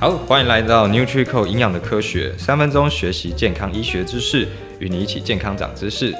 [0.00, 4.48] 好，欢迎来到 NutriCo 营养的科学，三分钟学习健康医学知识，
[4.78, 6.10] 与你一起健康长知识。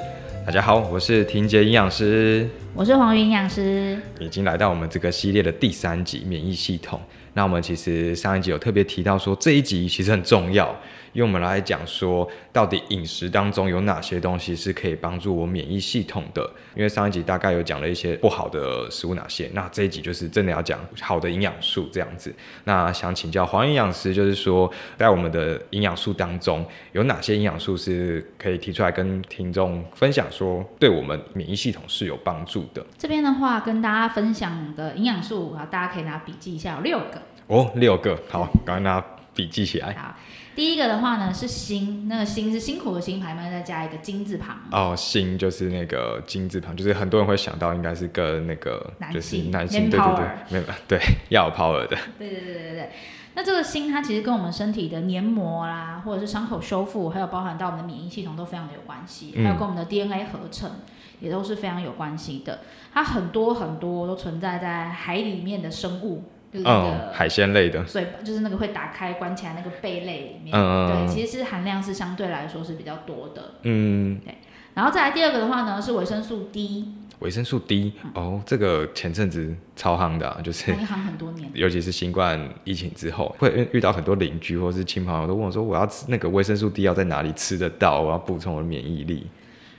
[0.45, 6.99] 大家好，我是婷杰营养师，我是黄云营养师，已经来到我们这个系列的第三集免疫系统。
[7.33, 10.73] 那我们其实上一集有特别提到说，这一集其实很重要。
[11.13, 16.41] 因为我们来讲说，到底饮食当中有哪些东西是可以帮助我免疫系统的？
[16.73, 22.33] 因为上一集大概有讲了一些不好的食物哪些，那这一集就是真的要讲好的营养素这样子。
[22.63, 32.85] 那想请教黄营养师，就是说在我们的营养素当中，有哪些营养素是可以提出来跟听众分享，说对我们免疫系统是有帮助的？
[32.97, 39.93] 这边的话跟大家分享的营养素啊，大家可以拿笔记一下，有六个哦，六个，好，赶快拿笔记起来。
[39.93, 40.15] 好。
[40.53, 44.57] 第一个的话呢是辛，那个辛是辛苦的辛，旁边再加一个金字旁。
[44.69, 50.99] 哦，辛就是那个金字旁，就是很多人会想到应该是跟那个就是男性，对对对，没有对，
[51.29, 51.97] 要有 power 的。
[52.19, 52.89] 对对对对对，
[53.33, 60.69] 那这个锌它其实跟我们身体的黏膜啦，或者是伤口修复，还有包含到我们的免疫系统都非常的有关系，还有跟我们的 DNA 合成
[61.19, 62.59] 也都是非常有关系的。
[62.93, 66.23] 它很多很多都存在在海里面的生物。
[66.51, 74.35] 就是那个、嗯，海鲜类的，所以就是那个会打开关起来那个贝类里面，嗯、对，其实是含量是相对来说是比较多的，嗯，对。
[74.73, 76.93] 然后再来第二个的话呢，是维生素 D。
[77.21, 88.01] 维生素 D，嗯、哦，这个前阵子超夯的、啊，就是夯很多年，尤其是新冠疫情之后，会遇到很多邻居或是亲朋友都问我说，我要吃那个维生素 D 要在哪里吃得到？
[88.01, 89.25] 我要补充我的免疫力。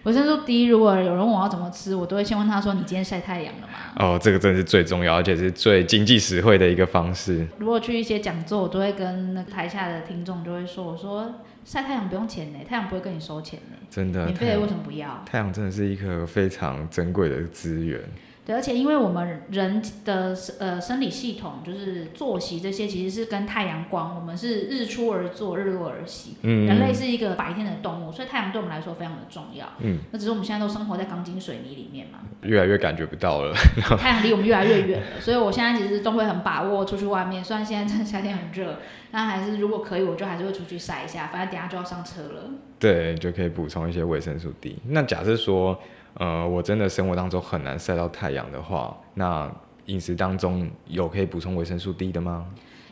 [0.05, 7.47] 维生素 D，如果有人问我要怎么吃，我都会先问他说：“你今天晒太阳了吗？”哦，这个真的是最重要，而且是最经济实惠的一个方式。
[7.59, 11.33] 如果去一些讲座，我都会跟那个台下的听众就会说：“我说
[11.65, 15.23] 晒太阳不用钱呢，太阳不会跟你收钱呢，真的，免费的为什么不要？
[15.25, 18.01] 太阳真的是一个非常珍贵的资源。”
[18.45, 26.37] 对，而且因为我们人的呃生理系统就是作息这些，其实是跟太阳光，我们是日出而作，日落而息。
[26.43, 29.65] 嗯，人类是一个白天的动物，所以太阳对我们来说非常的重要。
[29.79, 33.55] 嗯，那只是我们现在都生活在钢筋水泥里面嘛，越来越感觉不到了。
[33.97, 37.45] 太阳离我们越来越远了，所以我现在其实都会很把握出去外面。
[37.45, 38.79] 虽然现在夏天很热，
[39.13, 41.29] 但还是如果可以，我就还是会出去晒一下。
[41.29, 42.51] 反正等下就要上车了。
[42.81, 44.79] 对，就可以补充一些维生素 D。
[44.89, 45.81] 那假设说。
[46.15, 49.51] 呃，我真的生活当中很难晒到太阳的话，那
[49.87, 52.47] 饮食当中有可以补充维生素 D 的吗？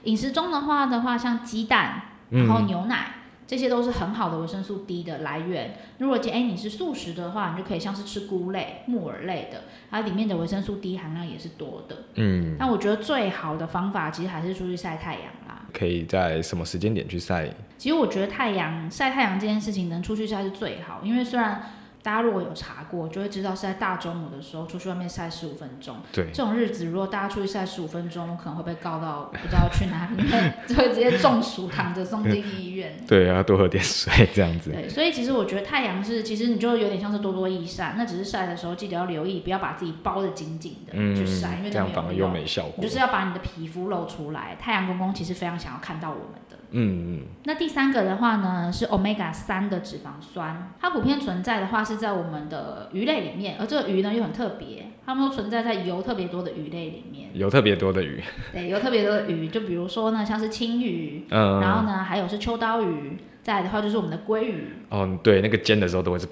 [0.05, 3.13] 饮食中的话的话，像鸡蛋，然后牛奶，嗯、
[3.47, 5.77] 这些都是很好的维生素 D 的来源。
[5.99, 11.97] 如果今天你是素食的话，你就可以像是吃菇类、木耳类的，它里面的维生素 D 含量也是多的。
[12.15, 15.63] 嗯，但我觉得最好的方法其实还是出去晒太阳啦。
[15.75, 17.49] 可以在什么时间点去晒？
[17.77, 21.63] 其实我觉得太阳晒太阳这件事情能出去晒是最好，因为虽然。
[22.03, 25.97] 大家如果有查过，就会知道是在大中午的时候出去外面晒十五分钟。
[26.13, 30.23] 对，这种日子如果大家出去晒十五分钟，可能会被告到不知道去哪里，
[30.67, 32.97] 就会直接中暑，躺着送进医院。
[33.07, 34.71] 对，要多喝点水这样子。
[34.71, 37.95] 对，所以其实我觉得太阳是，其实你就有点像是多多益善。
[37.99, 42.83] 那只是晒的时候记得要留意，不要把自己包的紧紧的去晒，嗯、因为这样反而又没效果。
[42.83, 44.57] 就是要把你的皮肤露出来。
[44.59, 46.57] 太阳公公其实非常想要看到我们的。
[46.73, 57.31] 嗯嗯，那第三个的话呢，是 Omega 三的脂肪酸，它普遍存在的话是在我们的鱼类里面，而这个鱼呢又很特别，它们都存在在油特别多的鱼类里面。
[57.35, 58.23] 油特别多的鱼，
[58.53, 63.19] 对，油特别多的鱼，就比如说呢，像是青鱼，嗯，然后呢还有是秋刀鱼。
[63.43, 66.27] 再来的话就是我们的鲑鱼哦，对，那个煎的时候都会是，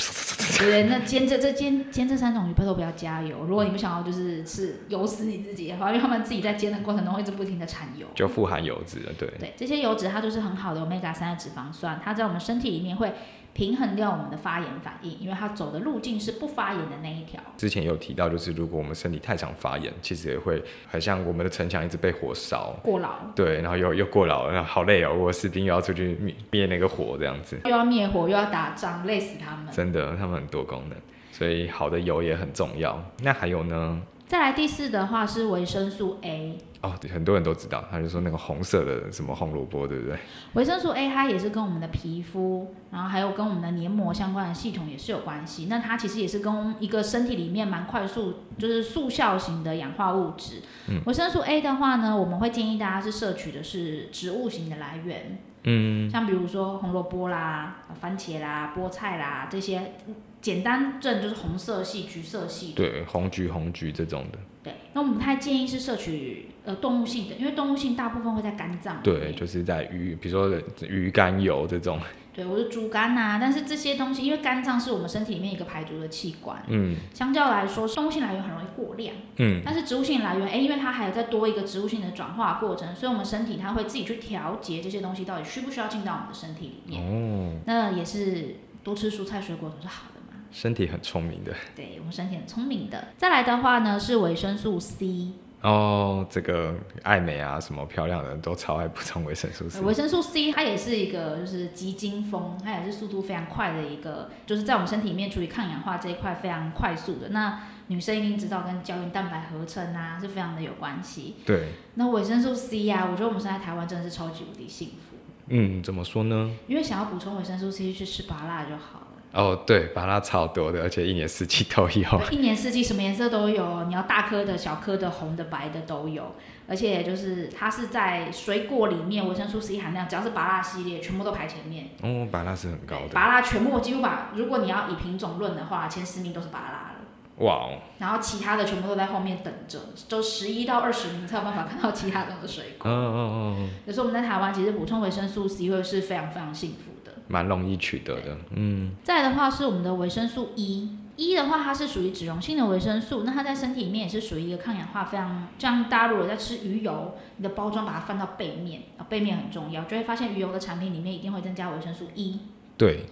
[0.64, 3.44] 对，那煎这这煎煎这三种鱼，不都不要加油。
[3.44, 9.28] 如果你不想要就是是油死你自己的话，因为他们自己在煎的过程中会一直不停的产油，就富含油脂了，对。
[9.38, 13.12] 对，这些油脂它就是很好的 Omega 三的脂肪酸，它在我们身体里面会。
[13.58, 17.41] 平衡掉我们的发炎反应，因为它走的路径是不发炎的那一条。
[17.56, 23.16] 之前有提到，就是如果我们身体太常发炎，其实也会很像我们的城墙一直被火烧过劳。
[23.34, 27.58] 对，然后又又过劳，然后好累哦，我士兵又要出去灭灭那个火，这样子。
[27.64, 29.66] 又要灭火，又要打仗，累死他们。
[29.72, 30.97] 真的，他们很多功能，
[31.32, 33.02] 所以好的油也很重要。
[33.24, 34.00] 那还有呢？
[34.28, 36.59] 再来第四的话是维生素 A。
[36.83, 40.16] 哦，对，很多人都知道，他就说那个红色的什么红萝卜，对不对？
[40.53, 45.66] 维生素 A 它也是跟我们的皮肤，然后还有跟我们的黏膜相关的系统也是有关系。
[45.69, 50.63] 那它其实也是跟一个身体里面蛮快速，就是速效型的氧化物质。
[50.89, 55.39] 嗯，维生素 A 的话呢，我们会建议大家是摄取的是植物型的来源。
[55.68, 59.92] 嗯，像比如说红萝卜啦、番茄啦、菠菜啦这些。
[60.41, 62.72] 简单症就是红色系、橘色系。
[62.72, 64.38] 对，红橘红橘这种的。
[64.62, 69.00] 对，那我们不太建议是摄取呃动物性的，因为动物性大部分会在肝脏。
[69.03, 71.98] 对，就是在鱼，比如说鱼肝油这种。
[72.34, 88.54] 对，我是猪肝呐，但是这些东西，因为肝脏是我们身体里面一个排毒的器官，嗯，相较来说，动物性来源很容易过量，嗯，但是植物性来源，哎，因为它还有再多一个植物性的转化过程，所以我们身体它会自己去调节这些东西到底需不需要进到我们的身体里面，哦，那也是
[88.84, 93.09] 多吃蔬菜水果总是好的嘛，身体很聪明的，对，我们身体很聪明的。
[93.16, 95.32] 再来的话呢，是维生素 C。
[95.60, 99.81] 哦，这个爱美啊，什么漂亮的人都超爱补充维生素 C。
[99.81, 107.31] 维生素 C 它也是一个就是急惊风，它也是速度非常快的一个，就是在我们身体里面处理抗氧化这一块非常快速的。
[107.31, 111.34] 那女生一定知道跟胶原蛋白合成啊是非常的有关系。
[111.45, 111.71] 对。
[111.95, 115.16] 那维生素 C 啊，我觉得我们现在台湾真的是超级无敌幸福。
[115.49, 116.51] 嗯，怎么说呢？
[116.69, 119.08] 因为想要补充维生素 C，去吃芭乐就好。
[119.33, 122.21] 哦，对，芭拉超多的，而且一年四季都有。
[122.30, 126.34] 一年四季什么颜色都有，你要大颗的、小颗的、红的、白的都有。
[126.66, 131.89] 而且就是它是在水果里面维生素 C 含量，只要是芭拉系列，全部都排前面。
[132.03, 133.09] 哦，芭拉是很高的。
[133.15, 137.45] 芭拉全部我几乎把，如果你要以品种论的话，前十名都是芭拉了。
[137.47, 137.78] 哇哦。
[137.98, 139.78] 然后其他的全部都在后面等着，
[140.09, 142.91] 都十一到二十名才有办法看到其他的水果。
[142.91, 143.71] 嗯嗯嗯嗯。
[143.86, 146.92] 有时候我们在台湾其实补充维生素 C 会是非常非常幸福。
[147.28, 148.97] 蛮容易取得的，嗯。
[149.04, 162.41] 再的话是我们的维生素 E，E 的话它是属于脂溶性的维生素，那它在身体里面也是属于一个抗氧化非常，像大家如果在吃鱼油，你的包装把它翻到背面，啊，背面很重要，就会发现鱼油的产品里面一定会增加维生素 E。
[162.77, 163.07] 对。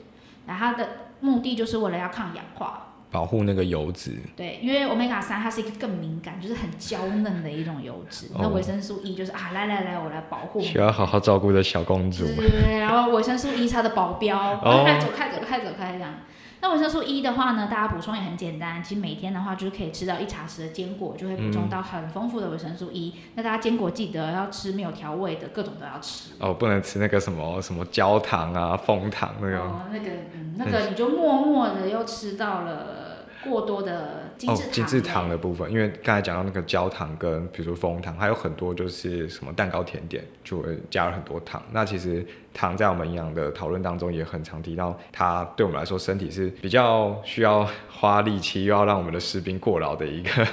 [0.46, 0.88] 那它的
[1.20, 2.82] 目的就是为了要抗氧化。
[3.16, 8.26] 保护那个油脂，对，因为 omega 三它是一个更敏感，就是很娇嫩的一种油脂。
[8.34, 10.60] 哦、那维生素 E 就是啊，来来来，我来保护。
[10.60, 12.26] 需要好好照顾的小公主。
[12.26, 16.12] 对对对，然后维生素 E 它的保镖，哦、快走开走开走开这样。
[16.60, 23.14] 那维生素 E 的话呢，大家补充也很简单，其实每天的话就是可以吃到一茶匙的坚果，就会补充到很丰富的维生素 E。
[23.16, 26.32] 嗯、那大家坚果记得要吃没有调味的，各种都要吃。
[26.38, 29.58] 哦，不能吃那个什么什么焦糖啊、蜂糖那个。
[29.58, 33.05] 哦，那个嗯，那个你就默默的又吃到了。
[33.48, 41.62] 过多的精制糖，哦、精制糖的部分，因为刚才讲到那个焦糖跟比如说枫糖，还有很多就是什么蛋糕甜点就会加了很多糖。
[41.72, 50.44] 那其实糖在我们营养的讨论当中也很常提到，它对我们来说身体是比较需要花力气，又要让我们的士兵过劳的一个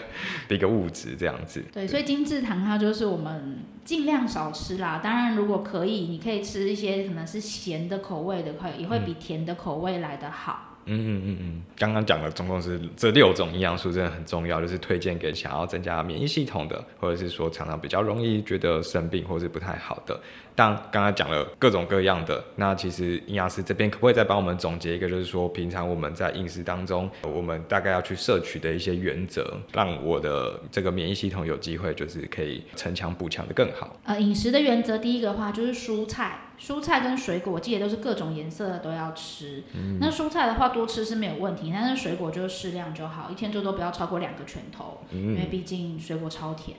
[0.47, 1.63] 的 一个物质这样子。
[1.73, 5.01] 对，所以精制糖它就是我们尽量少吃啦。
[5.03, 10.59] 当然如果可以，你可以吃一些可能是咸的口味的，会也会比甜的口味来的好。
[10.61, 20.19] 嗯嗯嗯嗯嗯，刚刚讲的总共是这六种营养素，真的很重要，就是推荐给想要增加免疫系统的，或者是说常常比较容易觉得生病或是不太好的。
[20.55, 33.99] 但刚刚讲了各种各样的，那其实营养师这边可不可以再帮我们总结一个，就是说平常我们在饮食当中，我们大概要去摄取的一些原则，让我的这个免疫系统有机会就是可以城墙补强的更好。
[34.03, 39.63] 呃，饮食的原则第一个的话就是蔬菜，蔬菜跟水果，我记得都是各种颜色的都要吃。
[39.73, 39.97] 嗯。
[39.99, 45.33] 那蔬菜的话多吃是没有问题，但是水果就适量就好，一天最多不要超过两个拳头，嗯。
[45.33, 46.77] 因为毕竟水果超甜。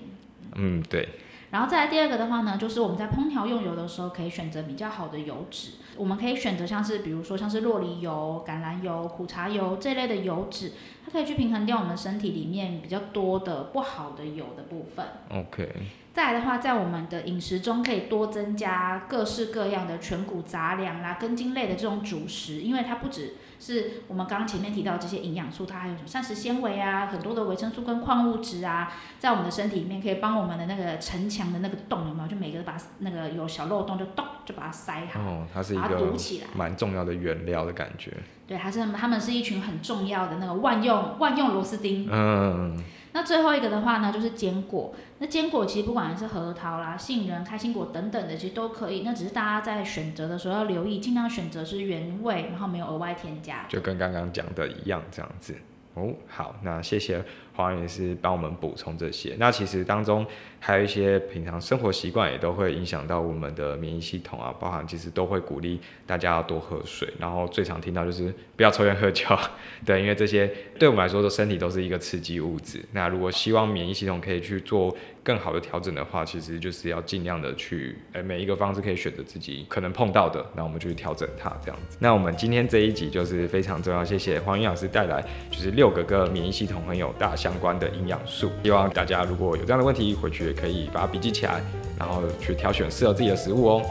[0.55, 1.11] 嗯，对。
[1.51, 5.73] 然后再来第二个的话呢，就是我们在烹调用油的时候，可以选择比较好的油脂。
[5.97, 10.73] 我们可以选择像是，比如说像是洛梨油、橄榄油、苦茶油这类的油脂，
[11.05, 15.05] 它可以去平衡掉我们身体里面比较多的不好的油的部分。
[15.29, 15.71] OK。
[16.15, 32.29] 再来的话，在我们的饮食中可以多增加各式各样的全谷杂粮啦、根茎类的这种主食，因为它不只是我们刚刚前面提到的这些营养素，它还有什么膳食纤维啊，很多的维生素跟矿物质啊，在我们的身体里面可以帮我们的那个城墙的那个洞有没有？
[32.29, 38.13] 就每个把那个有小漏洞就咚就把它塞好，哦，它是一个堵起来，蛮重要的原料的感觉。
[38.47, 42.09] 对，它是他们是一群很重要的那个万用万用螺丝钉。
[42.09, 42.81] 嗯。
[43.15, 44.93] 那最后一个的话呢，就是坚果。
[45.21, 49.03] 那坚果其实不管是核桃啦、杏仁、开心果等等的，其实都可以。
[49.05, 53.65] 那只是大家在选择的时候要留意，尽量选择是原味，然后没有额外添加。
[53.69, 55.55] 就跟刚刚讲的一样，这样子。
[55.94, 59.34] 哦，好，那谢谢黄营养师帮我们补充这些。
[59.39, 60.27] 那其实当中
[60.58, 69.27] 还有一些平常生活习惯也都会影响到我们的免疫系统啊，包含其实都会鼓励大家要多喝水，然后最常听到就是不要抽烟喝酒，
[69.84, 72.84] 对，因为这些对我们来说，的身体都是一个刺激物质。
[72.93, 74.94] 那如果希望免疫系统可以去做。
[75.25, 81.96] 更好的调整的话，其实就是要尽量的去，诶，每一个方式可以选择自己可能碰到的，那我们就去调整它这样子。
[81.99, 91.60] 那我们今天这一集就是非常重要，谢谢黄营养师带来，就是六个跟免疫系统很有大相关的营养素，希望大家如果有这样的问题，回去也可以把它笔记起来，
[91.98, 93.82] 然后去挑选适合自己的食物哦。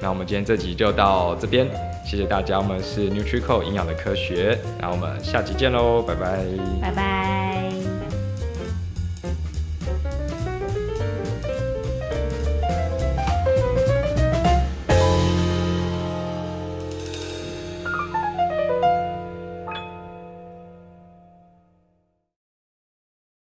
[0.00, 1.68] 那我们今天这集就到这边，
[2.06, 6.44] 谢谢大家，我们是 NutriCo 营养的科学，然后我们下期见喽，拜拜，
[6.80, 7.81] 拜拜。